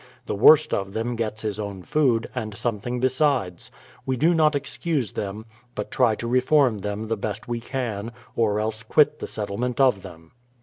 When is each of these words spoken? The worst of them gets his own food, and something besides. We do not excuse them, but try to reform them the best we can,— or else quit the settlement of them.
The 0.25 0.33
worst 0.33 0.73
of 0.73 0.93
them 0.93 1.15
gets 1.15 1.43
his 1.43 1.59
own 1.59 1.83
food, 1.83 2.27
and 2.33 2.55
something 2.55 2.99
besides. 2.99 3.69
We 4.03 4.17
do 4.17 4.33
not 4.33 4.55
excuse 4.55 5.11
them, 5.11 5.45
but 5.75 5.91
try 5.91 6.15
to 6.15 6.27
reform 6.27 6.79
them 6.79 7.07
the 7.07 7.15
best 7.15 7.47
we 7.47 7.59
can,— 7.59 8.11
or 8.35 8.59
else 8.59 8.81
quit 8.81 9.19
the 9.19 9.27
settlement 9.27 9.79
of 9.79 10.01
them. 10.01 10.31